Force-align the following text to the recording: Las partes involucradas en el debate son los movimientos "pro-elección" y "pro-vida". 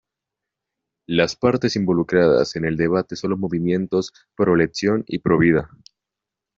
Las 1.07 1.35
partes 1.35 1.75
involucradas 1.75 2.55
en 2.55 2.65
el 2.65 2.75
debate 2.75 3.15
son 3.15 3.29
los 3.29 3.39
movimientos 3.39 4.11
"pro-elección" 4.35 5.03
y 5.05 5.19
"pro-vida". 5.19 5.69